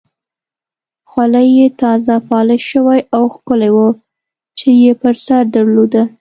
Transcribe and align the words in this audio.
خولۍ 1.09 1.47
یې 1.59 1.67
تازه 1.81 2.15
پالش 2.29 2.61
شوې 2.71 2.99
او 3.15 3.23
ښکلې 3.33 3.69
وه 3.75 3.87
چې 4.57 4.69
یې 4.83 4.91
پر 5.01 5.15
سر 5.25 5.43
درلوده. 5.55 6.03